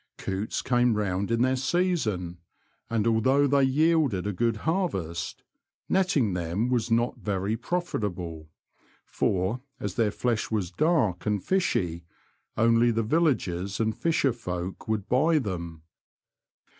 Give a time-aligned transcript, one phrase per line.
[0.17, 2.39] Coots came round in their season,
[2.89, 5.43] and although they yielded a good harvest,
[5.87, 8.49] netting them was not very profitable,
[9.05, 12.03] for as their flesh was dark and fishy
[12.57, 15.83] only the villagers and fisher folk would buy them.